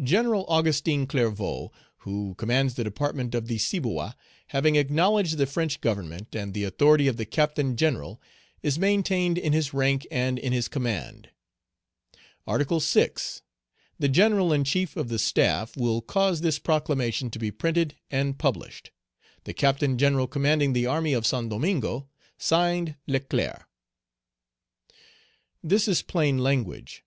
General 0.00 0.44
Augustin 0.46 1.04
Clervaux, 1.04 1.72
who 2.06 2.36
commands 2.36 2.74
the 2.74 2.84
Department 2.84 3.34
of 3.34 3.48
the 3.48 3.58
Ciboa, 3.58 4.14
having 4.50 4.76
acknowledged 4.76 5.36
the 5.36 5.48
French 5.48 5.80
government, 5.80 6.32
and 6.36 6.54
the 6.54 6.62
authority 6.62 7.08
of 7.08 7.16
the 7.16 7.24
Captain 7.26 7.76
general, 7.76 8.20
is 8.62 8.78
maintained 8.78 9.36
in 9.36 9.52
his 9.52 9.74
rank 9.74 10.06
and 10.12 10.38
in 10.38 10.52
his 10.52 10.68
command. 10.68 11.30
"Article 12.46 12.78
6. 12.78 13.42
The 13.98 14.08
General 14.08 14.52
in 14.52 14.62
chief 14.62 14.96
of 14.96 15.08
the 15.08 15.18
Staff 15.18 15.76
will 15.76 16.00
cause 16.00 16.40
this 16.40 16.60
proclamation 16.60 17.30
to 17.30 17.38
be 17.40 17.50
printed 17.50 17.96
and 18.12 18.38
published. 18.38 18.92
"The 19.42 19.52
Captain 19.54 19.98
General 19.98 20.28
commanding 20.28 20.72
the 20.72 20.86
army 20.86 21.14
of 21.14 21.26
Saint 21.26 21.50
Domingo. 21.50 22.08
(Signed) 22.38 22.94
"LECLERC." 23.08 23.64
This 25.64 25.88
is 25.88 26.02
plain 26.02 26.38
language. 26.38 27.02